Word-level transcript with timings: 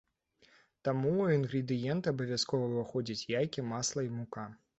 Таму 0.87 1.11
ў 1.23 1.27
інгрэдыенты 1.39 2.11
абавязкова 2.13 2.65
ўваходзяць 2.73 3.27
яйкі, 3.37 3.69
масла 3.75 4.09
і 4.11 4.13
мука. 4.17 4.49